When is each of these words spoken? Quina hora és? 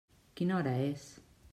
Quina 0.39 0.55
hora 0.61 0.73
és? 0.87 1.07